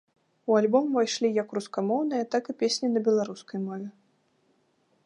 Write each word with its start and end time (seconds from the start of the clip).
У 0.51 0.55
альбом 0.61 0.87
увайшлі 0.91 1.29
як 1.35 1.53
рускамоўныя, 1.57 2.23
так 2.37 2.43
і 2.55 2.57
песні 2.65 2.87
на 2.95 2.99
беларускай 3.11 3.59
мове. 3.69 3.87